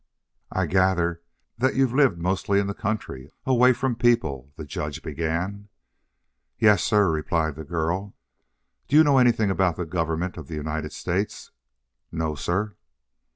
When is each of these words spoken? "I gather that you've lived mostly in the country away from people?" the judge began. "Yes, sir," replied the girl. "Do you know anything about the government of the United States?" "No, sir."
"I 0.51 0.65
gather 0.65 1.21
that 1.59 1.75
you've 1.75 1.93
lived 1.93 2.17
mostly 2.17 2.57
in 2.59 2.65
the 2.65 2.73
country 2.73 3.31
away 3.45 3.71
from 3.71 3.95
people?" 3.95 4.51
the 4.55 4.65
judge 4.65 5.03
began. 5.03 5.69
"Yes, 6.57 6.83
sir," 6.83 7.11
replied 7.11 7.53
the 7.53 7.63
girl. 7.65 8.15
"Do 8.87 8.95
you 8.95 9.03
know 9.03 9.19
anything 9.19 9.51
about 9.51 9.75
the 9.75 9.85
government 9.85 10.37
of 10.37 10.47
the 10.47 10.55
United 10.55 10.91
States?" 10.91 11.51
"No, 12.11 12.33
sir." 12.33 12.77